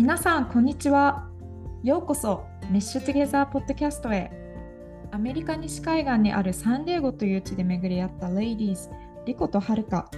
[0.00, 1.28] 皆さんこんにちは。
[1.82, 4.30] ようこそメッシュトゥゲザーポッドキャストへ。
[5.10, 8.88] アメリカ西海岸にあるサンディエゴという地で巡り合ったレイディーズ
[9.26, 10.10] リコとハルカ。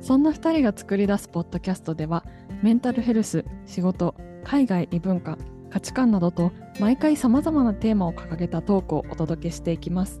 [0.00, 2.24] そんな2人が作り出すポッドキャストでは
[2.64, 5.38] メンタルヘルス仕事海外異文化
[5.70, 6.50] 価値観などと
[6.80, 10.20] 毎回さまざまなテーマを掲げたトークをお届けしていきます。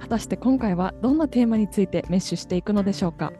[0.00, 3.32] 果たして今回はどんなテーマについてメッシュしていくのでしょうか？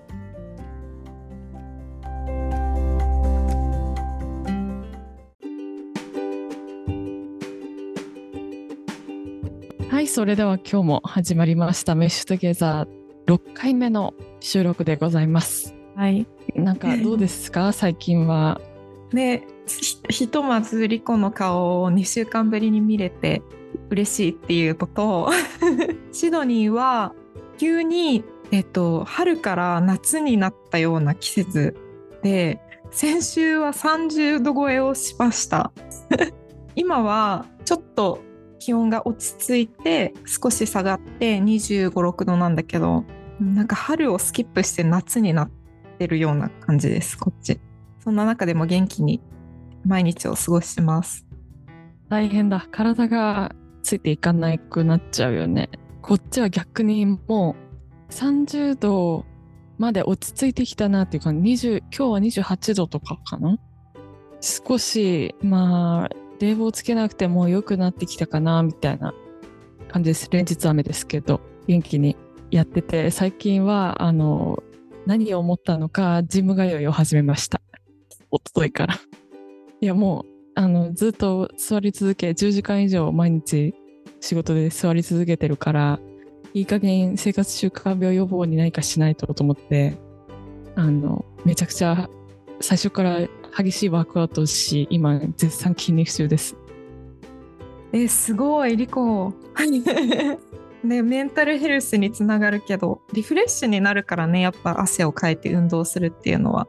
[10.16, 11.94] それでは今日も始まりました。
[11.94, 15.74] メッシュトゲザー6回目の収録でございます。
[15.94, 16.26] はい。
[16.54, 17.70] なんかどうですか？
[17.76, 18.58] 最近は。
[19.12, 19.46] ね
[20.08, 23.42] ひとまずリコの顔を2週間ぶりに見れて
[23.90, 25.28] 嬉しいっていうこと
[26.12, 27.12] シドニーは
[27.58, 31.76] 急に、えっと、春から夏になったような季節
[32.22, 32.58] で
[32.90, 35.72] 先週は30度超えをしました。
[36.74, 38.20] 今はちょっと
[38.66, 43.04] 気温が落ち着いて少し下がって2 5 6度なんだけど
[43.38, 45.50] なんか春をスキップして夏になっ
[46.00, 47.60] てるような感じですこっち。
[48.02, 49.22] そんな中でも元気に
[49.84, 51.24] 毎日を過ごしてます。
[52.08, 52.66] 大変だ。
[52.72, 55.70] 体がついていかなくなっちゃうよね。
[56.02, 57.54] こっちは逆にも
[58.08, 59.24] う30度
[59.78, 63.58] まで落ち着いてきたなっていうか20今日は28度とかかな？
[64.40, 69.14] 少しまあ冷房つけなくても良くなってきたかなみたいな
[69.88, 70.28] 感じです。
[70.30, 72.16] 連日雨ですけど元気に
[72.50, 74.62] やってて最近はあの
[75.06, 77.60] 何を思ったのかジム通いを始めました。
[78.30, 78.94] おとといから。
[79.80, 83.74] いやもうあのずっと座り続け10時間以上毎日
[84.20, 86.00] 仕事で座り続けてるから
[86.54, 89.98] いい加減生活習慣病予防に何かしないとと思って
[90.74, 92.08] あのめちゃくちゃ
[92.60, 93.20] 最初から
[93.56, 96.56] 激しいワークアウトし今絶賛筋肉中です。
[97.92, 99.32] えすごいリコ。
[100.84, 106.68] ねメンタルヘルスにつながるけどリフレッシュになるからねやっぱ汗をかいて運動するっていうのは、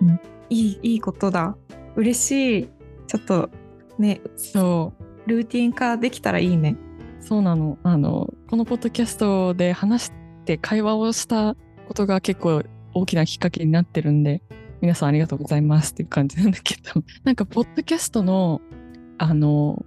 [0.00, 1.56] うん、いいいいことだ。
[1.96, 2.68] 嬉しい。
[3.06, 3.50] ちょっと
[3.98, 4.94] ねそ
[5.26, 5.30] う。
[5.30, 6.76] ルーティン化できたらいいね。
[7.20, 7.78] そうなの。
[7.82, 10.12] あのこのポッドキャストで話し
[10.46, 11.56] て会話をした
[11.86, 12.62] ことが結構
[12.94, 14.42] 大きなきっかけになってるんで
[14.82, 18.60] 皆さんありがとうございますっていう感じなんだけど なんかポッドキャストの
[19.16, 19.86] あの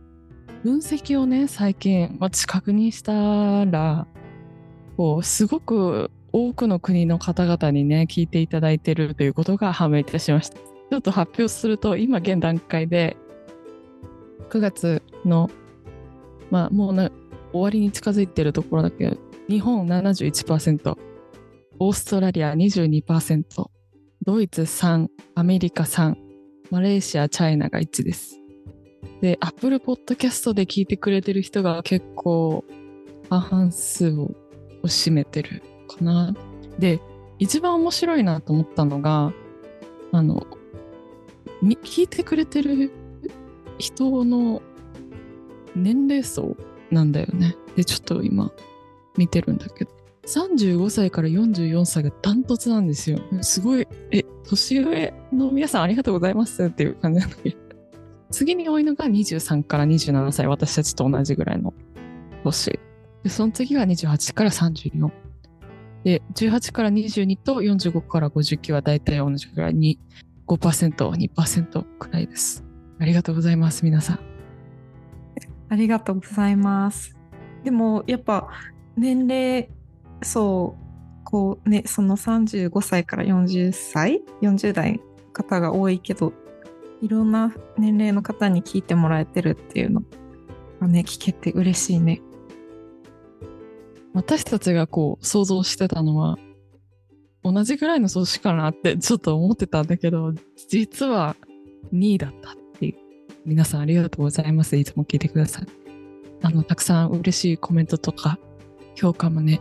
[0.63, 4.07] 分析をね最近私確認したら
[4.95, 10.57] こうすごく多くの国の方々にね聞いていただいてるということが判明いたしました。
[10.57, 13.17] ちょっと発表すると今現段階で
[14.49, 15.49] 9月の
[16.49, 17.11] まあもうな
[17.51, 19.17] 終わりに近づいてるところだけど
[19.49, 20.97] 日本71%
[21.79, 23.74] オーストラリア22%
[24.25, 26.15] ドイツ3アメリカ3
[26.71, 28.39] マレーシアチャイナが1です
[29.21, 32.65] で、Apple Podcast で聞いてくれてる人が結構
[33.29, 34.35] 半数を
[34.83, 36.35] 占めてるかな。
[36.77, 36.99] で、
[37.39, 39.33] 一番面白いなと思ったのが、
[40.11, 40.45] あの、
[41.63, 42.91] 聞いてくれてる
[43.77, 44.61] 人の
[45.75, 46.55] 年齢層
[46.91, 47.55] なんだよね。
[47.75, 48.51] で、ちょっと今
[49.17, 49.91] 見てるんだけど、
[50.25, 53.19] 35歳から44歳がダントツなんですよ。
[53.41, 57.57] すごい、え、年上の皆さんありがとうございますっていう感じなんだけど。
[58.31, 61.73] 次に多いのが23から27歳、私たちと同じぐらいの
[62.43, 62.79] 年。
[63.23, 65.11] で、その次が28から34。
[66.03, 69.99] で、18から22と45から59は大体同じぐらいに
[70.47, 72.63] 5%、2%くらいです。
[72.99, 74.19] ありがとうございます、皆さん。
[75.69, 77.15] ありがとうございます。
[77.63, 78.49] でも、やっぱ
[78.97, 79.69] 年齢
[80.21, 85.01] そうこうねその35歳から40歳40代
[85.33, 86.33] 方が多いけど
[87.01, 90.01] いろんな年齢の方に聞いてもらえてるっていうの
[90.79, 92.21] がね聞けて嬉しいね。
[94.13, 96.37] 私たちがこう想像してたのは
[97.43, 100.33] 同じぐらいの数字かなってちょっと思ってたんだけど
[100.69, 101.35] 実は
[101.93, 102.95] 2位だったっていう。
[103.45, 104.75] 皆さんありがとうございます。
[104.77, 105.67] いつも聞いてください。
[106.41, 108.39] あのたくさん嬉しいコメントとか
[108.95, 109.59] 評価もね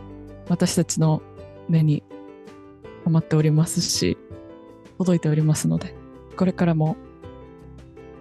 [0.49, 1.21] 私たちの
[1.69, 2.03] 目に
[3.05, 4.17] 止まっておりますし
[4.97, 5.95] 届いておりますので
[6.35, 6.97] これからも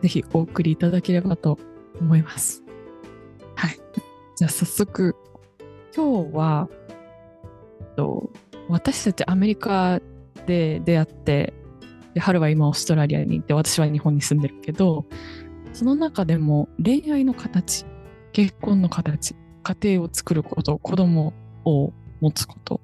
[0.04, 1.58] ぜひお送りいただければと
[1.98, 2.62] 思います。
[3.54, 3.80] はい。
[4.36, 5.16] じゃあ早速、
[5.96, 6.68] 今日は、
[7.96, 8.30] と
[8.68, 10.00] 私たちアメリカ
[10.46, 11.54] で出会って、
[12.12, 15.06] で春は今オーストラリアにいて、私は日本に住んでるけど、
[15.72, 17.86] その中でも恋愛の形、
[18.32, 21.32] 結婚の形、家庭を作ること、子供
[21.64, 21.94] を
[22.24, 22.80] 持つこと、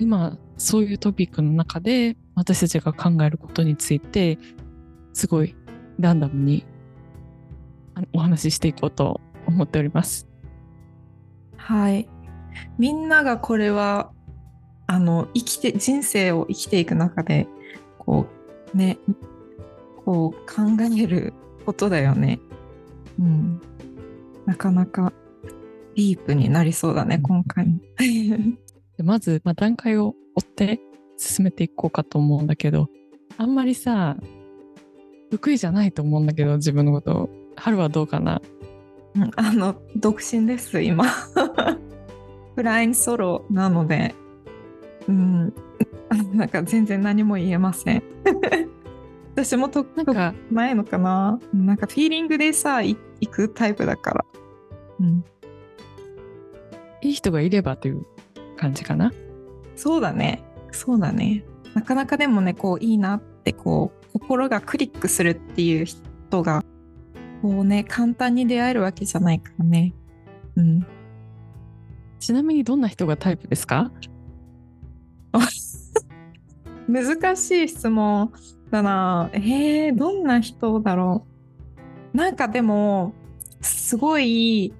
[0.00, 4.38] 今そういうトピックの中で私たちが考えることについて
[5.12, 5.54] すごい
[5.98, 6.66] ランダムに
[8.12, 10.26] お話ししていこうと思っております。
[11.56, 12.08] はい。
[12.78, 14.10] みんながこれは
[14.88, 17.46] あの生きて人生を生きていく中で
[17.98, 18.26] こ
[18.74, 18.98] うね
[20.04, 21.32] こう考える
[21.64, 22.40] ことだよね。
[23.20, 23.60] うん。
[24.46, 25.12] なかなか
[25.94, 27.78] ディープになりそうだね、今回も。
[29.00, 30.78] でまず、まあ、段階を追って
[31.16, 32.90] 進めていこうかと思うんだけど
[33.38, 34.14] あんまりさ
[35.30, 38.42] 得意じゃないと思うんだけど自分のこと春はどうかな？
[39.14, 41.06] うんあの独身です今。
[42.56, 44.14] フラインソロなので。
[45.08, 45.54] うん。
[46.34, 48.02] なんか全然何も言えません。
[49.34, 51.40] 私もとなんかないのかな？
[51.54, 54.24] なんかフィーリングでさい行くタイプだから。
[55.00, 55.24] うん。
[57.02, 58.04] いい人がいればという
[58.60, 59.12] 感じかな？
[59.76, 60.42] そうだね。
[60.70, 61.44] そうだね。
[61.74, 66.64] なかなかでもねこういいなってこう心がクリックするっていう人が
[67.42, 69.94] こうね簡単に出会えるわけじゃないからね。
[70.56, 70.86] うん。
[72.18, 73.90] ちなみにどんな人がタイプですか？
[76.86, 78.32] 難しい質問
[78.70, 79.30] だな。
[79.32, 81.26] えー、どんな人だろ
[82.12, 82.16] う？
[82.16, 83.14] なんかでも、
[83.60, 84.74] すごい、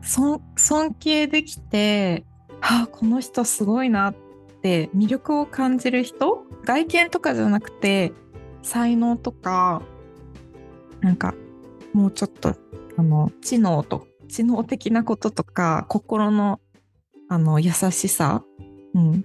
[0.00, 2.24] 尊尊敬できて、
[2.62, 4.14] あ、この人すごいなっ
[4.62, 8.12] て魅力を感じる人外見とかじゃなくて、
[8.62, 9.82] 才能とか、
[11.00, 11.34] なんか、
[11.92, 12.54] もうちょっと、
[12.96, 16.60] あの、知能と、知能的なこととか、心の、
[17.28, 18.44] あの、優しさ、
[18.94, 19.24] うん、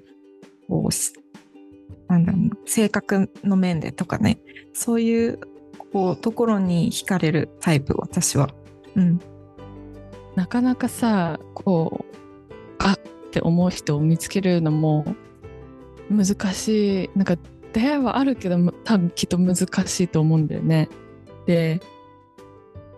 [0.68, 4.40] こうなんだろう性格の面でとかね
[4.74, 5.40] そういう
[5.92, 8.50] こうところに惹かれるタイプ私は。
[8.96, 9.20] うん、
[10.36, 12.16] なかなかさこう
[13.38, 15.06] って思う人を見つけるのも
[16.10, 17.36] 難しいなんか
[17.74, 20.90] 出会いはあるけど多分きっと難しいと思うんだよね。
[21.46, 21.80] で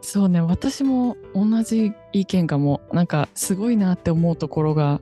[0.02, 5.02] そうね私も同じ意見かもなんかすごいなって思うところが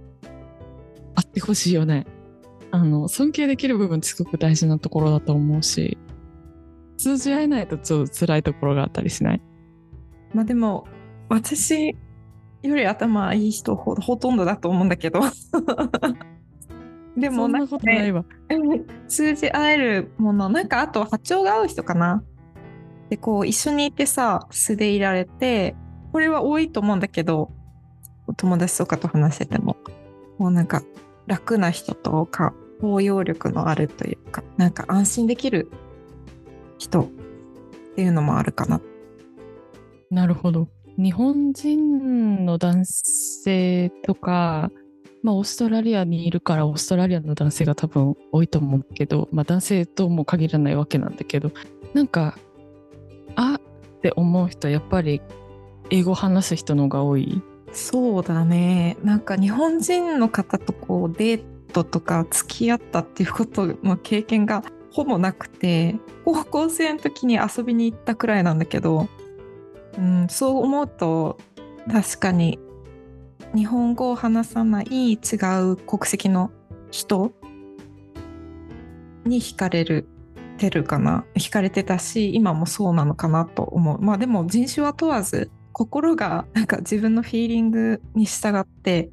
[1.16, 2.08] あってほしいよね。
[2.72, 5.98] あの尊敬できる部分ってすごく大事なところだと思うし
[6.98, 9.42] 通じ合えないとちょっと辛いところがあったりしない
[10.34, 10.86] まあでも
[11.30, 11.96] 私
[12.64, 15.22] より頭いい人ほほとんどだと思うんだけど
[17.18, 18.26] でもなんことないねわ。
[19.08, 22.24] 通じ合えるものなんかあと波長が合う人かな
[23.10, 25.76] でこう一緒にいてさ素でいられて
[26.12, 27.52] これは多いと思うんだけど
[28.36, 29.78] 友達とかと話してても
[30.38, 30.82] もうなんか
[31.26, 35.72] 楽な人とか包容力のあるというかなんか安心できる
[36.78, 37.08] 人っ
[37.96, 38.82] ていうのもあるかな
[40.12, 40.70] なるほど。
[40.98, 44.72] 日本人の男性とか、
[45.22, 51.52] まあ、オーストラリアにいるからオーストラリアの男性が多分多いと思うけど、まあ、男性とも限らないわけなんだけど
[51.94, 52.40] なんか
[53.36, 55.22] あって思う人はやっぱり
[55.92, 57.42] 英語話す人の方が多い。
[57.74, 61.44] そうだねなんか日本人の方とこうデー
[61.74, 69.08] トとか付き合ったっていうことの経験がほぼなくて高校生の時に遊びに行ったくらいなんだけど、
[69.98, 71.38] うん、そう思うと
[71.92, 72.60] 確かに
[73.56, 75.18] 日本語を話さない違
[75.62, 76.52] う国籍の
[76.92, 77.32] 人
[79.26, 80.08] に惹かれる
[80.58, 84.02] てるかな惹かれてたし今もそうなのかなと思う。
[84.02, 89.10] まあでも人種は問わず心がなんか自分のフィーリングに従って、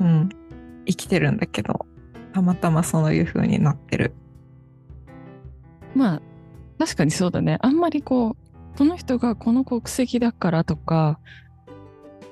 [0.00, 0.28] うん、
[0.86, 1.86] 生きてるんだけど
[2.32, 4.14] たまたまそういう風になってる。
[5.94, 6.22] まあ
[6.78, 7.58] 確かにそうだね。
[7.62, 8.36] あんまりこう
[8.76, 11.18] この人がこの国籍だからとか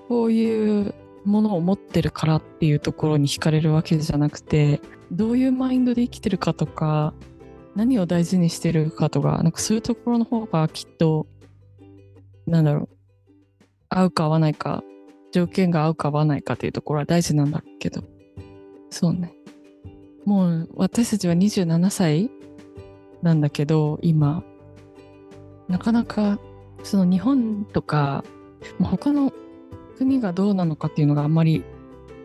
[0.08, 7.14] こういうものを持ってるからっていうところに惹かれるわけじゃなくてどういうマインドで生きてるかとか
[7.74, 11.26] 何を大事にしてるかとかなんかそういうところの方がきっと
[12.46, 12.96] なんだろう
[13.88, 14.82] 合うか合わないか
[15.32, 18.04] 条件が合うか合わないかっていうところは大事なんだけど。
[18.90, 19.32] そうね。
[20.24, 22.30] もう私たちは27歳
[23.22, 24.44] なんだけど今。
[25.68, 26.38] なかなか
[26.82, 28.24] その日本とか
[28.80, 29.32] 他の
[29.96, 31.64] 国がどうなのかっていうのがあんまり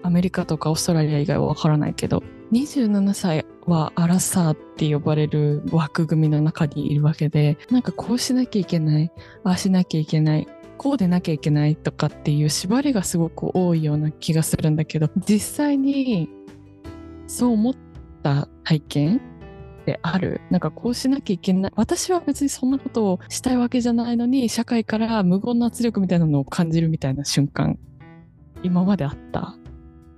[0.04, 9.12] アメリカとかオーストラリア以外はわからないけど27歳はアラサーって呼ばれる枠組みの中にいるわけでなんかこうしなきゃいけない
[9.44, 16.30] ああしなきゃいけないこうでなきゃいけないとかっていう縛りがすごく多いような気がするんだけど実際に
[17.28, 17.76] そう思っ
[18.24, 19.22] た体験
[19.80, 20.42] ってある。
[20.50, 21.72] なんかこうしなきゃいけない。
[21.76, 27.80] 私は別にそんなことをしたいわけじゃないのに社会から無言の圧力みたいなのを感じるみたいな瞬間
[28.62, 29.56] 今まであった。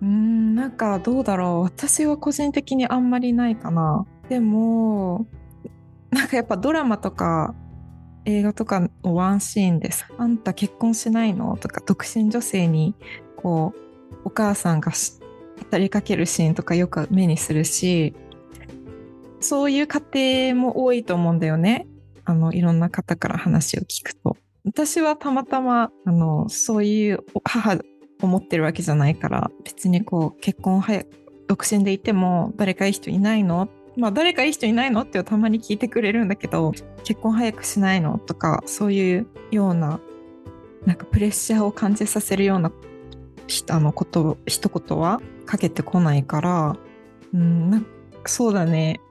[0.01, 1.61] うんなんかどうだろう。
[1.61, 4.05] 私は個人的にあんまりないかな。
[4.29, 5.27] でも
[6.09, 7.53] なんかやっぱドラマとか
[8.25, 10.05] 映画とかのワンシーンです。
[10.17, 11.55] あんた結婚しないの？
[11.57, 12.95] とか独身女性に
[13.37, 13.81] こう
[14.25, 14.91] お母さんが
[15.71, 18.15] 語りかけるシーンとかよく目にするし
[19.41, 21.87] そういう家庭も多いと思うんだよね。
[22.23, 24.37] あのいろんな方から話を聞くと。
[24.63, 27.79] 私はたまたまあのそういう母
[28.21, 31.07] を持ってるわけじゃないから別にこう結婚早く
[31.47, 33.67] 独身でいても誰かいい人いないの？
[33.97, 36.71] まあ誰かいい人いないのってたまに聞いてくれるんだけど
[37.03, 39.99] 結婚早くしないのとかそういうような
[40.85, 42.71] なんかプレッシャーを感じさせるような
[43.69, 46.77] あのこと一言はかけてこないから
[47.33, 47.81] うんな
[48.25, 49.01] そうだね。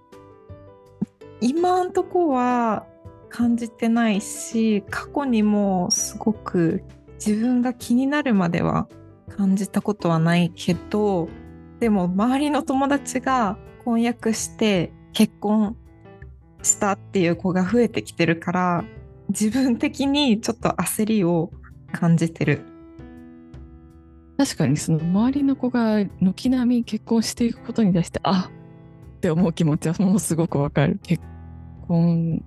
[1.40, 2.86] 今んとこは
[3.28, 6.82] 感じてないし過去にもすごく
[7.24, 8.88] 自分が気になるまでは
[9.28, 11.28] 感じたことはないけど
[11.78, 15.76] でも周りの友達が婚約して結婚
[16.62, 18.84] したっていう子が増えてきてるから
[19.28, 21.50] 自分的にちょっと焦りを
[21.92, 22.62] 感じてる。
[24.36, 28.50] 確かにその周りの子が軒並み結婚していくことに対してあ
[29.20, 30.98] って思う気持ちはものすごくわかる。
[31.02, 31.22] 結
[31.86, 32.42] 婚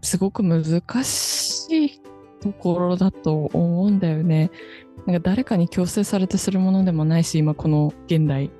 [0.00, 2.00] すごく難しい
[2.40, 4.50] ところだと思うんだよね。
[5.04, 8.50] なんか誰かに強制されてするものでもないし今この現代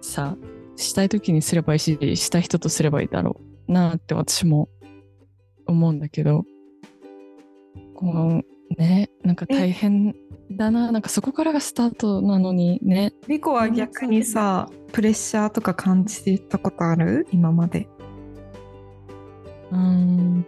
[0.00, 0.36] さ
[0.76, 4.68] したい時にすればいいししたい人とすればいいだろうなって私も
[5.66, 6.44] 思うんだけど
[7.94, 10.14] こうねなんか大変
[10.50, 10.90] だな。
[10.90, 13.12] なんかそこからがスタートなのにね。
[13.28, 17.26] リコは逆にさプレッシャーとか感じてたことある？
[17.32, 17.88] 今まで。
[19.70, 20.46] うん。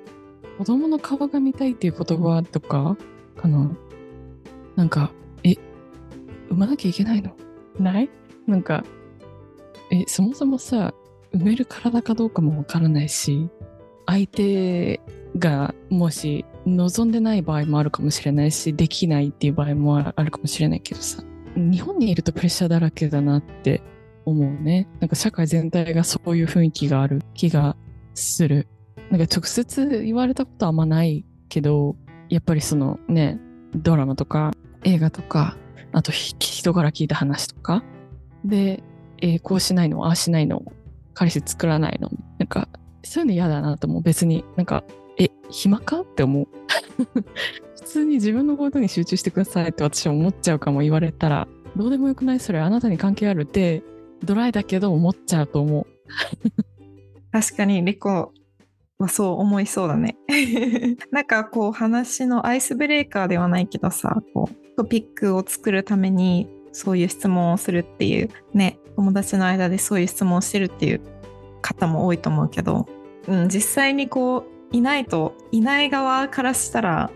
[0.58, 2.96] 子供の顔が見たいっていう言葉とか
[3.36, 3.70] かな。
[4.74, 5.12] なんか
[5.44, 5.54] え
[6.50, 7.36] 産まなきゃいけないの？
[7.78, 8.10] ない？
[8.46, 8.84] なんか
[9.92, 10.94] えそもそもさ
[11.32, 13.48] 産める体かどうかもわからないし
[14.06, 15.00] 相手
[15.38, 21.22] がもし望んでない場合もあるかもしれないしできないっていう場合もあるかもしれないけどさ。
[21.56, 23.82] 日本にいるとプレッシャーだらけだなって
[24.24, 24.88] 思うね。
[25.00, 27.76] なんか社会全体がそういう雰囲気がある気が
[28.14, 28.68] する。
[29.10, 31.96] なんか直接言われたことはあんまないけど
[32.30, 33.38] やっぱりそのね
[33.74, 34.52] ドラマとか
[34.84, 35.56] 映画とか
[35.92, 37.82] あと人から聞いた話とか。
[38.44, 38.82] で、
[39.18, 40.62] えー、こうしないのああしないの
[41.14, 42.68] 彼氏作らないのなんか
[43.04, 44.02] そういうの嫌だなと思う。
[44.02, 44.84] 別になんか
[45.18, 46.00] え暇か？
[46.00, 46.48] って思う。
[47.74, 51.48] 普通に自分のことに集中してくださいって私は思っちゃうかも言われたら。
[51.76, 52.40] どうでもよくない？
[52.40, 53.82] それあなたに関係あるって。
[54.24, 55.86] ドライだけど思っちゃうと思う。
[57.32, 58.32] 確かにリコ
[58.98, 60.16] はそう思いそうだね。
[61.10, 71.00] なんかこう話のアイスブレーカーではないけどさこうトピックを作るためにそういう質問をするっていうね友達の間でそういう質問をしてるっていう
[71.62, 72.86] 方も多いと思うけど、
[73.26, 77.10] うん、実際にこういないといない側からしたら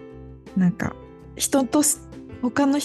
[0.57, 0.95] なんか
[1.37, 1.83] 人と
[2.43, 2.79] 他の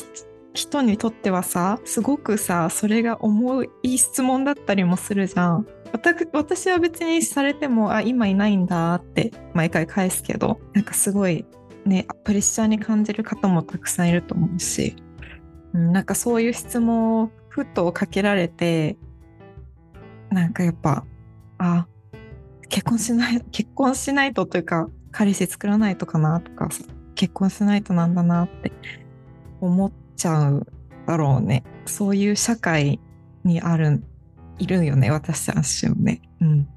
[0.53, 5.67] 人にとってはさすごくさそれが重い質問だったりもするじゃん。
[6.31, 11.45] 私は別にされてもあ今いないんだって毎回返すけどなんかすごい
[11.85, 14.95] ねプレッシャーに感じる方もたくさんいると思うし、
[15.73, 18.97] うん、なんかそういう質問をふとかけられて
[20.29, 21.05] なんかやっぱ
[21.57, 21.87] あ
[22.71, 26.69] 結婚しない結婚しないとというか彼氏作らないとかなとか
[27.15, 28.71] 結婚しないとなんだなって
[29.59, 30.65] 思っちゃう
[31.05, 31.63] だろうね。
[31.85, 32.99] そういう社会
[33.43, 34.01] にある
[34.57, 36.21] いるよね私たちはね。
[36.39, 36.67] うん。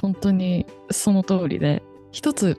[0.00, 1.82] 本当にその通りで。
[2.12, 2.56] 一つ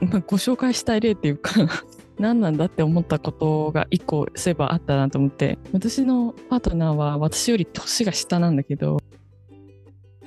[0.00, 1.52] ご紹介したい例っていうか
[2.18, 5.58] 何なんだって思ったことが一個そういえばあったなと思って。
[5.72, 8.98] 私のパートナーは私より年が下なんだけど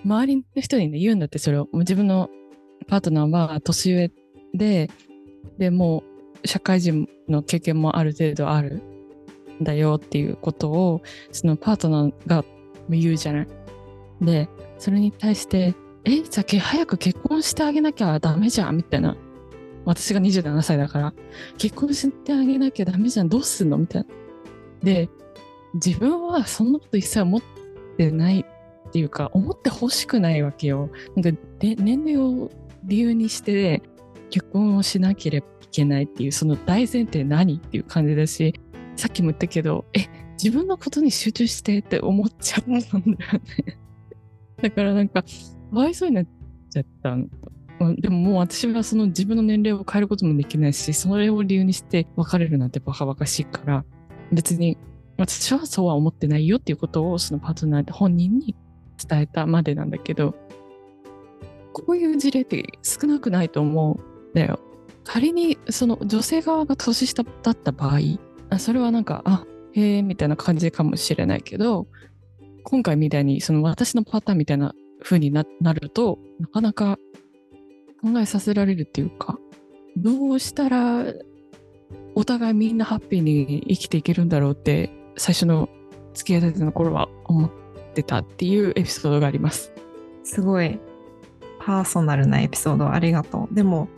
[0.05, 2.29] 周りの人にね言うんだってそれを自分の
[2.87, 4.11] パートナーは年上
[4.53, 4.89] で
[5.57, 6.03] でも
[6.43, 8.81] う社会人の経験もある程度ある
[9.61, 11.01] んだよっていうことを
[11.31, 12.45] そのパートナーが
[12.89, 13.47] 言うじゃない。
[14.21, 15.75] でそれに対して
[16.05, 19.15] 「えじゃあ早く結婚してあげなきゃダメじゃん」みたいな
[19.85, 21.13] 私が27歳だから
[21.57, 24.07] 結婚してあげなきゃダメじゃんどうすんのみたいな。
[24.83, 25.09] で
[25.73, 27.41] 自分はそんなこと一切思っ
[27.97, 28.45] てない
[28.89, 30.89] っていうか思ってほしくないわけよ。
[31.15, 32.49] なんかで年齢を
[32.83, 33.83] 理由にして
[34.31, 38.53] 結婚をしなければいけないっていうその大前提何っていう感じだし
[38.95, 40.07] さっきも言ったけどえ
[40.41, 43.77] 自分のことに集中してって思っちゃったんだよね。
[44.61, 45.29] だからなんかか
[45.71, 46.25] わいそうになっ
[46.69, 47.27] ちゃったの。
[47.97, 53.85] でももう私はその自分の年齢を変えることもできないしそれを理由にして別れるなんてバカバカしいから
[54.33, 54.77] 別に
[55.17, 58.55] 私はそうは思ってないよっていうことをそのパートナーで本人に
[59.07, 60.35] 伝えたまでなんだけど
[61.73, 64.59] こういう事例って少なくないと思うんだよ。
[65.03, 71.87] 仮にその女性側が年下だった場合、それはなんか、あ、へえ、みたいな感じかもしれないけど、
[72.63, 76.97] 今回みたいにその私のパターンみたいな風になると、なかなか
[78.01, 79.39] 考えさせられるっていうか、
[79.97, 81.05] どうしたら
[82.15, 85.69] お互いみんなハッピーに生きていけるんだろうって最初の
[86.13, 87.51] 付き合いたての頃は思っ
[87.99, 89.71] てたっていうエピソードがあります。
[90.23, 90.79] すごい。
[91.59, 93.53] パーソナルなエピソードありがとう。
[93.53, 93.89] でも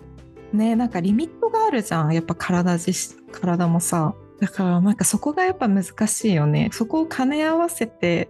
[0.52, 2.14] ねなんかリミットがあるじゃん。
[2.14, 4.16] やっぱ体自体もさ。
[4.40, 6.70] だからなんかそこがやっぱ難しいよね。
[6.72, 8.30] そこを兼ね合わせて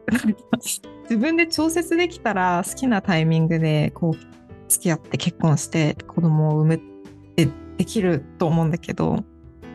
[1.09, 4.15] 自分で調節できたら好きなタイミングでこう
[4.67, 6.79] 付き合って結婚して子供を産むっ
[7.35, 7.47] て
[7.77, 9.23] できると思うんだけど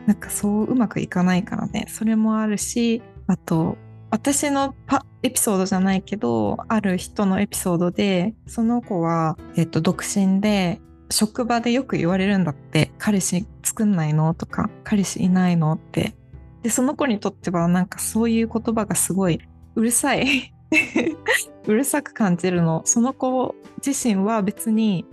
[0.07, 1.87] なんかそううまくいかないからね。
[1.89, 3.79] それもあるしあと
[4.17, 10.81] 私のパエピソードじゃないけどある人のエピソードでその子は、えっと、独身で
[11.11, 12.91] 職場でよく言われるんだって。
[12.97, 16.17] 彼氏作んないのとか彼氏いないのって。
[16.63, 19.39] でその子にとってはなんかそういう言葉がすごい
[19.75, 20.55] うるさい。
[21.69, 22.81] うるさく感じるの。
[22.87, 23.55] その子
[23.87, 25.05] 自身は別に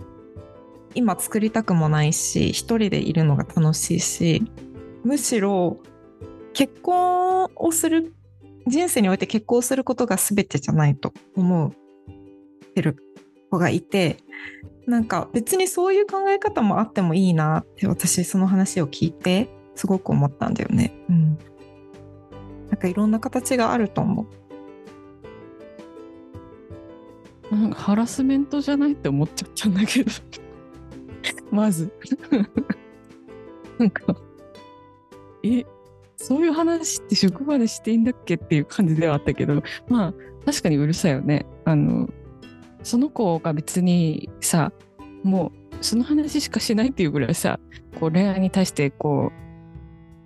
[0.94, 4.42] 今作りたくもないし一人でいるのが楽しいし
[5.04, 5.76] むしろ
[6.54, 8.14] 結婚をする
[8.66, 11.72] 人生において結婚することが全てじゃないと思っ
[12.74, 12.96] てる
[13.50, 14.18] 子がいて
[14.86, 20.92] なんか別にそういう考え方もあってもいいなって私その話を聞いてすごく思ったんだよね。
[21.08, 21.38] うん、
[22.68, 24.26] なんかいろんな形があると思
[27.50, 27.54] う。
[27.54, 30.10] なんかハラスメントじゃないって思っちゃったんだけど
[31.50, 31.92] まず
[33.78, 34.16] なんか
[35.42, 35.64] え
[36.26, 40.14] そういう話って職場でしていいんだっけっていう感じではあったけどまあ
[40.46, 41.44] 確かにうるさいよね。
[41.66, 42.08] あの
[42.82, 44.72] その子が別にさ
[45.22, 47.60] もうその話しかしないっていうぐらいさ
[48.00, 49.32] こう恋愛に対してこ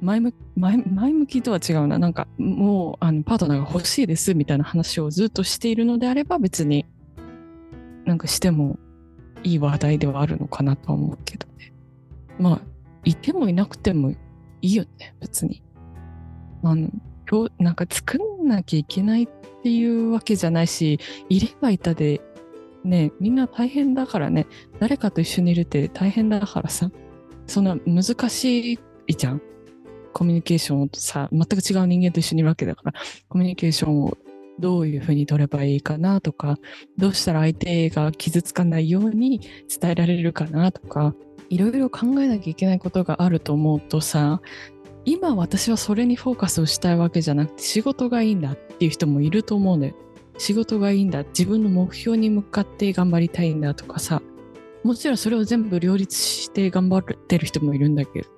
[0.01, 0.33] う前向
[1.27, 1.99] きとは違うな。
[1.99, 6.87] なんかもうあのパートナーが欲しいですみたいな話をずっとしているのであれば別に
[8.05, 8.79] なんかしても
[9.43, 11.73] いい話題ではあるのかなと思うけどね。
[12.39, 12.61] まあ
[13.05, 14.17] いてもいなくてもい
[14.63, 15.61] いよね別に。
[16.63, 16.89] あの
[17.59, 19.29] なんか作んなきゃいけないっ
[19.63, 22.23] ていうわけじゃないしいればいたで
[22.85, 24.47] ね、みんな大変だからね、
[24.79, 26.91] 誰かと一緒にいるって大変だからさ、
[27.47, 29.43] そんな難しいじゃん。
[30.13, 32.93] コミュニケーションをさ、全く違う人間と一緒にいるわけだから、
[33.29, 34.17] コミュニケーションを
[34.59, 36.57] どういうふうに取ればいいかなとか、
[36.97, 39.41] どうしたら相手が傷つかないように
[39.81, 41.15] 伝えられるかなとか、
[41.51, 44.41] いろいろ考えなきゃいけないことがあると思うとさ、
[45.09, 49.95] 今私はそれにフォーカスをしたいわけじゃなくて仕事がいいんだっていう人もいると思うんだよ。
[50.37, 51.25] 仕事がいいんだ。
[51.25, 54.23] 自分の目標に向かって頑張りたいんだとかさ。
[54.85, 58.29] もちろんそれを全部両立して頑張ってる人もいるんだけど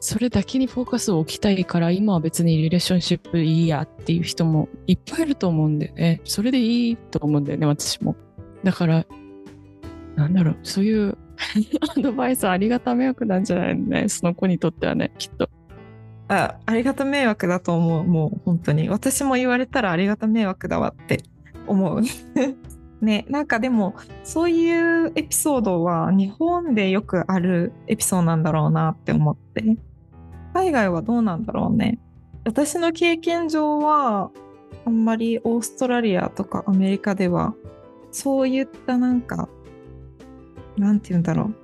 [0.00, 8.16] それだけにフォーカスを置きたいから今は別にリレーションシップいいやっていう人もいっぱいいると思うんだよねそれでいいと思うんだよね私も。
[8.62, 9.06] だから
[10.14, 11.18] なんだろうそういう
[11.96, 15.50] アドバイスありがた迷惑なんじゃないのねその子にとってはねきっと。
[16.28, 18.04] あありがた迷惑だと思う。
[18.04, 18.88] もう本当に。
[18.88, 21.22] 私も言われたらありがた迷惑だわって
[21.66, 22.02] 思う。
[23.00, 29.76] ね、なんかでもそういうエピソードは日本でよくあるエピソードなんだろうなって思って。
[30.52, 32.00] 海外はどうなんだろうね。
[32.44, 34.30] 私の経験上は
[34.84, 37.54] あんまりオーストラリアとかアメリカでは
[38.10, 39.48] そういったなんか
[40.76, 41.54] なんて言うんだろう。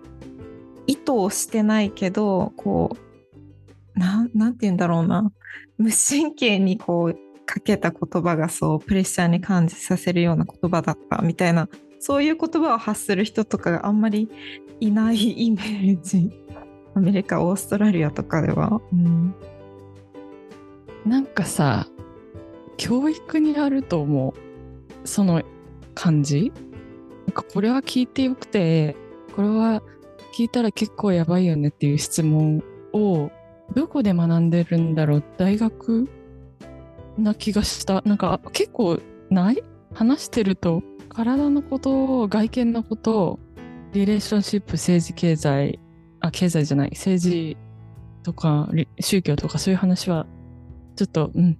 [0.86, 3.03] 意図をしてないけどこう
[3.94, 5.30] なんなんて言うんだろうな。
[5.78, 11.68] 無神経にこうかけた言葉がそうプレッシャーに感じさせるような言葉だったみたいな
[12.00, 14.28] そういう言葉を発する人とかがあんまり
[14.80, 16.30] いないイメージ。
[16.96, 19.34] アメリカオーストラリアとかでは、うん、
[21.04, 21.88] なんかさ
[22.76, 25.42] 教育にあると思うその
[25.94, 26.52] 感じ。
[27.26, 28.94] なんかこれは聞いてよくて
[29.34, 29.82] これは
[30.36, 33.30] 聞いたら結構やばいよねっていう質問を
[33.72, 35.24] どこで学んでるんだろう？
[35.36, 36.08] 大学
[37.16, 38.02] な気がした。
[38.02, 39.00] なんか結構
[39.30, 39.62] ない？
[39.94, 43.38] 話してると体のことを外見のことを
[43.92, 45.78] リレーションシップ政治経済
[46.20, 46.90] あ経済じゃない。
[46.90, 47.56] 政治
[48.22, 48.68] とか
[49.00, 50.26] 宗教とかそういう話は
[50.96, 51.58] ちょっとうん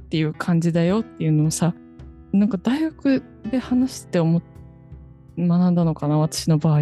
[0.00, 1.74] っていう感じだよっていうのをさ
[2.32, 4.40] なんか大学で話して思
[5.38, 6.80] 学んだのかな私の場合。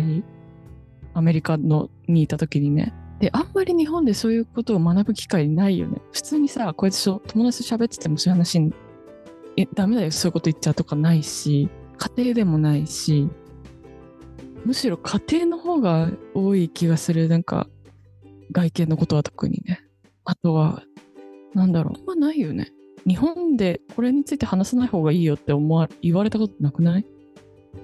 [1.17, 2.93] アメリカのにいた時にね。
[3.21, 6.03] で、あんまり日本でそういうことを学ぶ機会ないよね。
[6.13, 8.73] 普通にさ、こうやって友達と喋っててもそういう話に、
[9.57, 13.29] え、ダメだよ、そういうこと言っちゃうとかないし、家庭でもないし、
[14.65, 17.29] むしろ家庭の方が多い気がする。
[17.29, 17.69] なんか
[18.51, 19.81] 外見のことは特にね。
[20.25, 20.83] あとは
[21.53, 21.99] なんだろう。
[21.99, 22.73] あんまないよね。
[23.07, 27.07] 日本でこれについて話さない方がいいよって思わ言われたことなくない？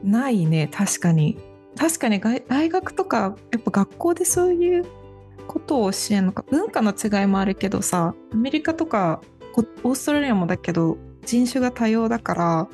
[0.03, 1.37] ないね確かに。
[1.77, 4.87] 確かに大学とかやっぱ学校でそういう
[5.51, 9.21] ことを教えるのか文化の違いもあるけどさアメリカとか
[9.83, 12.69] オーストラリアもだけど人種が多様だから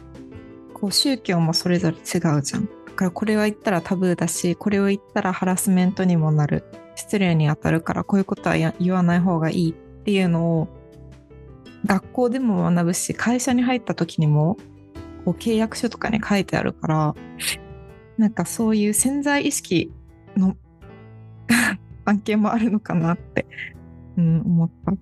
[0.75, 2.67] こう宗教もそれぞれ違うじゃん。
[2.67, 6.65] だからこれは言ったらタブーだしこれを言ったらハラスメントにもなる。
[6.97, 10.69] 失礼に当たるからこういうことは言わない方がいいっていうのを
[11.87, 14.57] 学校でも学ぶし会社に入った時にも
[15.25, 17.15] こう契約書とかに書いてあるから
[18.19, 19.93] なんかそういう潜在意識
[20.37, 20.57] の
[22.07, 23.47] 関係もあるのかなって、
[24.16, 24.92] うん、思った。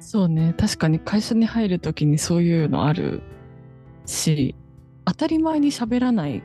[0.00, 3.22] そうね確かに会社に入る時にそういうのある
[4.06, 4.54] し
[5.04, 6.42] 当たり前に喋らない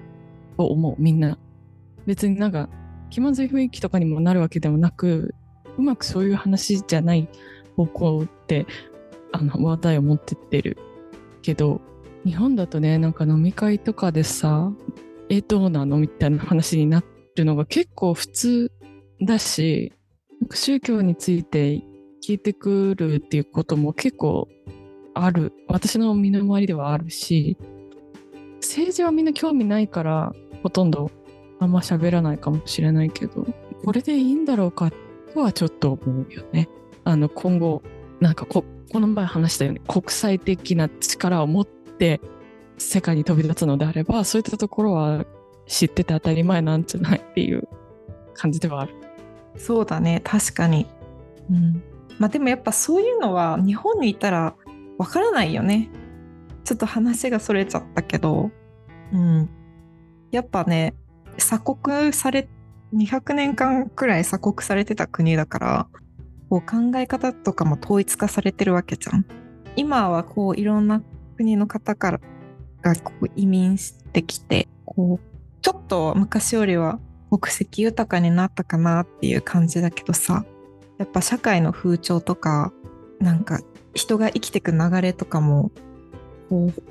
[0.58, 1.38] と思うみんな
[2.06, 2.68] 別になんか
[3.10, 5.34] 気まずい雰囲気とかにもなるわけでもなく
[5.78, 7.30] うまくそういう話じゃない
[7.78, 8.66] 方向って
[9.32, 10.78] あの話題を持ってってる
[11.42, 11.80] けど
[12.26, 14.72] 日本だとねなんか飲み会とかでさ
[15.30, 17.04] 「えどうなの?」みたいな話にな
[17.36, 18.72] るのが結構普通
[19.26, 19.94] だし
[20.52, 21.82] 宗教について
[22.26, 24.48] 聞いてくるっていうことも結構
[25.14, 27.58] ある私の身の回りではあるし
[28.62, 30.34] 政治はみんな興味ないから
[30.64, 31.12] ほとんど
[31.60, 33.46] あんま喋らないかもしれないけど
[33.84, 34.92] これでいいんだろうか
[35.34, 36.70] とはちょっと思うよね。
[37.04, 37.82] あの今後
[38.22, 42.22] なんかここの前話したように国際的な力を持って
[42.78, 45.26] 世界に飛び立つのであればそういったところは
[45.68, 47.68] 知ってて当たり前なんじゃないっていう
[48.34, 49.03] 感じではある。
[49.58, 50.88] そうだね確かに。
[51.50, 51.84] うん、
[52.20, 54.56] まあでもやっぱそういうのは日本にいたら
[54.98, 55.90] わからないよね。
[56.64, 58.52] ちょっと話がそれちゃったけど、
[59.12, 59.50] うん、
[60.32, 60.96] やっぱね
[61.38, 62.48] 鎖国され
[62.94, 65.88] 200年間くらい鎖国されてた国だから
[66.50, 69.26] こう考え方とかも統一化されてるわけじゃん。
[69.76, 71.02] 今はこういろんな
[71.36, 72.20] 国の方から
[72.82, 77.00] がこう移民してきてこうちょっと昔よりは
[77.40, 80.46] 国籍豊かになったかなっていう感じだけどさ
[81.00, 82.72] やっぱ社会の風潮とか
[83.20, 83.60] なんか
[83.96, 85.72] 人が生きてく流れとかも
[86.50, 86.84] こう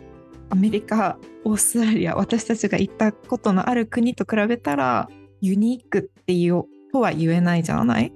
[0.51, 5.09] アメリカオーストラリア私たちが行ったことのある国と比べたら
[5.41, 8.13] ユニークっていうとは言えないじゃない、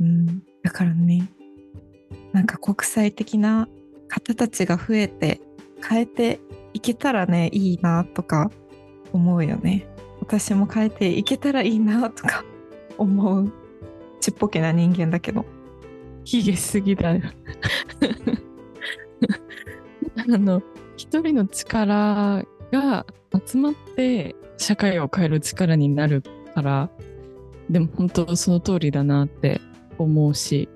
[0.00, 1.30] うん、だからね
[2.32, 3.68] なんか国際的な
[4.08, 5.42] 方たちが増えて
[5.86, 6.40] 変えて
[6.72, 8.50] いけたらねいいなとか
[9.12, 9.86] 思うよね。
[10.30, 12.44] 私も変えていけたらいいなとか
[12.98, 13.52] 思う
[14.20, 15.44] ちっぽけな人間だけど
[16.22, 17.22] 卑下すぎだよ。
[20.16, 20.62] あの
[20.96, 23.06] 一人の力が
[23.44, 26.22] 集まって社会を変える力になる
[26.54, 26.90] から
[27.68, 29.60] でも本当その通りだなって
[29.98, 30.68] 思うし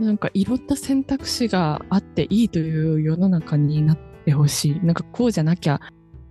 [0.00, 5.80] なんかいろんな選択肢があっていいという世の中になってほしいなんかこうじゃなきゃ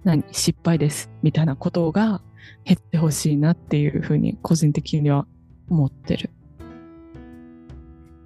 [0.06, 2.22] 何失敗ですみたいなことが
[2.64, 5.28] 減ってほしいなっていうふうに個人的には
[5.70, 6.30] 思ってる。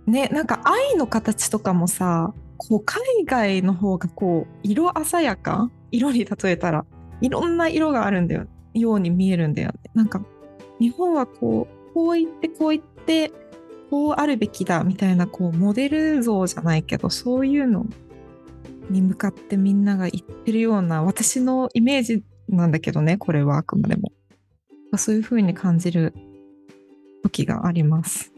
[0.06, 6.86] ねなんか愛の形とかもさこう海外の方がこう色鮮やか色に例えたら
[7.22, 10.22] いろんな色があるんだよように見えるんだよねなんか
[10.80, 13.32] 日本はこうこう言ってこう言って
[13.90, 17.86] こうあるべきだみたいなこうモデル像じゃないけどそういうの
[18.90, 24.12] に向かってみんなが言ってるような私のイメージなんだけどねこれはあくまでも。
[24.98, 26.14] そういう風に感じる
[27.24, 28.34] 時があります。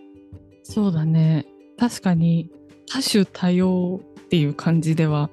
[0.64, 1.46] そうだね。
[1.80, 2.52] 確かに
[2.88, 5.30] 多種多様っていう感じでは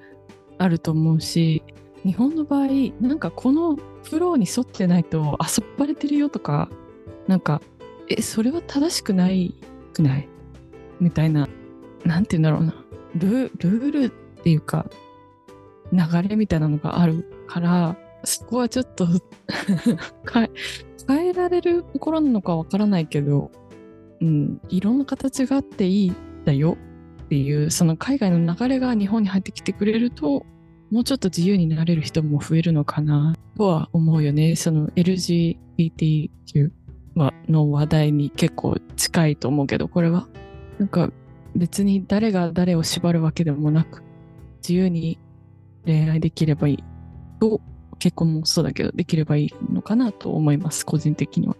[0.58, 1.62] あると思うし
[2.04, 2.68] 日本の場合
[3.00, 6.70] なんかこのフローに沿ってないと遊ばれてるよとか
[7.26, 7.60] なんか
[8.08, 9.54] えそれは正しくない
[9.92, 10.28] くない？
[11.00, 11.48] みたいな
[12.04, 12.84] なんて言うんだろうな。
[13.16, 14.10] ルールっ
[14.42, 14.86] ていうか
[15.92, 19.06] 流れみたいなのがあるからそこはちょっと
[21.08, 23.50] 変えられるところなのかわからないけど、
[24.20, 26.76] うん、いろんな形があっていいんだよ
[27.24, 30.44] っていうその海外の流れが日本に入ってきてくれると
[30.90, 34.56] もうちょっと自由になれる人も増えるのかなとは思うよね。
[34.56, 36.70] その LGBTQ
[37.48, 40.28] の話題に結構近いと思うけどこれは。
[40.78, 41.10] なんか
[41.56, 44.02] 別に誰が誰を縛るわけでもなく
[44.62, 45.18] 自由に
[45.88, 46.84] 恋愛できればいい
[47.40, 47.60] と
[47.98, 51.56] 結婚もそうだけどできればいいのかなと思います個人的には。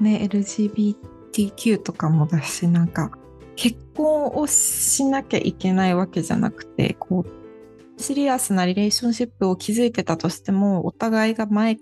[0.00, 3.12] ね LGBTQ とかもだしなんか
[3.56, 11.76] 結婚をしなきゃいけないわけじゃなくてこうシリアスなリレーションシップを築いてたとしてもお互いが前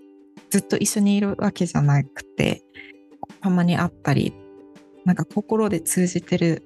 [0.51, 2.63] ずっと一緒にいるわけじゃなくて
[3.41, 4.33] たまに会ったり
[5.05, 6.63] なんか心で通じてる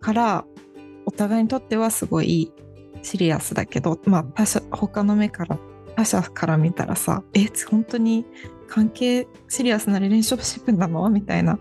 [0.00, 0.44] から
[1.06, 2.52] お互いにとってはすごい
[3.04, 5.58] シリアスだけど、まあ、他者他の目から
[5.94, 8.24] 他者から見たらさえ本当に
[8.66, 11.08] 関係シリアスなリレーションシップなの？
[11.10, 11.60] みたいな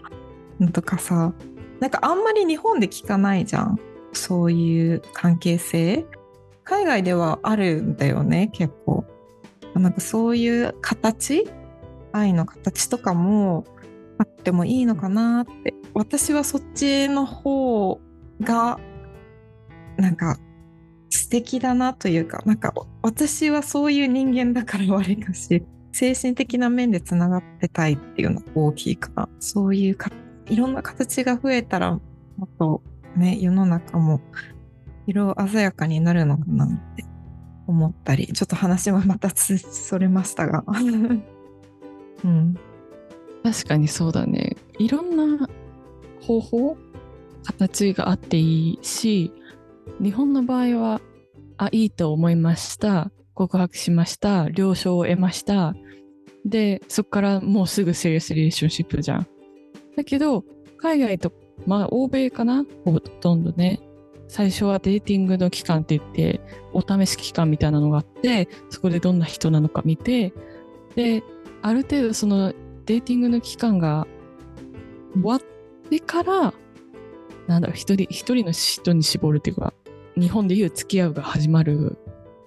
[0.60, 1.34] のとかさ
[1.80, 3.80] なんかあんまり日本で聞かないじゃん。
[4.14, 6.06] そういう関係性。
[6.64, 9.06] 海外ではあるんだよね結構。
[9.76, 11.46] なんかそういう形？
[12.14, 13.66] 愛の形とかも
[14.18, 15.74] あってもいいのかなって。
[15.94, 18.00] 私はそっちの方
[18.42, 18.80] が
[19.98, 20.38] なんか
[21.14, 22.74] 素敵だなというかなんか
[23.04, 30.12] 私はそういう人間だからわりかし精神的な面でつながってたいっていうのが大きいからそういうか
[30.48, 32.02] いろんな形が増えたらも
[32.46, 32.82] っと
[33.16, 34.22] ね世の中も
[35.06, 37.06] 色鮮やかになるのかなって
[37.68, 40.64] 思ったりちょっと話はまたそれましたが。
[42.26, 42.58] うん。
[43.44, 44.56] 確かにそうだね。
[44.80, 45.48] いろんな
[46.22, 46.78] 方法
[47.60, 49.32] 形があっていいし
[50.02, 51.02] 日本の場合は
[51.58, 53.12] あいいと思いました。
[53.34, 54.50] 告白しました。
[54.50, 55.76] 了承を得ました。
[56.46, 59.28] でそこからもうすぐ serious relationship じゃん。
[59.96, 60.44] だけど
[60.78, 61.32] 海外と
[61.66, 62.66] まあ欧米かな？
[62.84, 63.80] ほとんどね。
[64.28, 66.42] 最初は dating の期間って言って
[66.74, 70.34] お試し期間みたいなのがあってそこでどんな人なのか見て
[70.96, 71.24] で
[71.62, 72.52] ある程度その
[72.86, 74.08] デーティングの期間が
[75.14, 75.40] 終わっ
[75.90, 76.54] てから
[77.48, 79.74] なんだろう一人一人の人に絞るっていうか
[80.18, 81.98] 日本でいう付き合うが始まる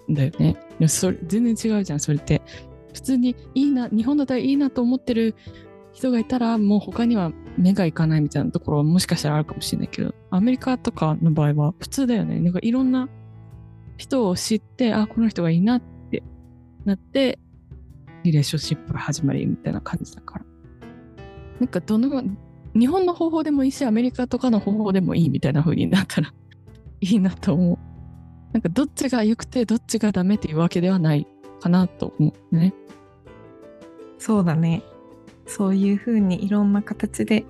[0.09, 0.57] んだよね。
[0.87, 2.41] それ全然違うじゃんそれって。
[2.93, 5.35] 普通にいいな日本だったらいいなと思ってる
[5.93, 12.39] 人がいたらもう他には目がいかないみたいなところはもしかしたらあるかもしれないけどアメリカとかの場合は普通だよね。
[12.39, 13.07] なんかいろんな
[13.97, 16.23] 人を知ってあこの人がいいなって
[16.85, 17.37] なって
[18.23, 20.45] リレーションシップが始まりみたいな感じだから。
[21.59, 22.23] なんかどの
[22.73, 26.31] 日本の方法でもいいしアメリカとかの方法でもいいみたいな風になったら
[27.01, 27.77] いいなと思う。
[28.53, 31.27] なんかどっちが良くてどっちがダメっていうわけではない
[31.59, 32.73] かなと思うね。
[34.17, 34.83] そうだね。
[35.45, 37.45] そういうふうにいろんな形で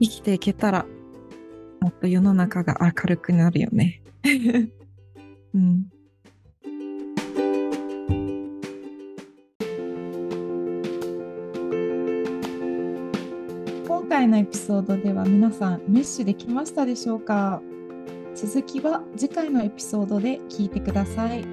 [0.00, 0.86] 生きていけたら
[1.80, 4.02] もっと世の中が明るくなるよね。
[5.54, 5.86] うん、
[13.86, 17.60] 今回のエピソードでは皆さんメッシュできましたでしょうか？
[18.44, 21.44] 続きは次回のエピソードで聞いてください。